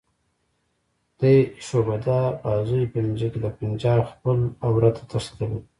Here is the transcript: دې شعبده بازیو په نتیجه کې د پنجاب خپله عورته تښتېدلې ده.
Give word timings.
دې 1.19 1.35
شعبده 1.65 2.17
بازیو 2.43 2.89
په 2.91 2.97
نتیجه 3.03 3.27
کې 3.31 3.39
د 3.41 3.47
پنجاب 3.57 4.01
خپله 4.11 4.43
عورته 4.67 5.01
تښتېدلې 5.09 5.57
ده. 5.61 5.67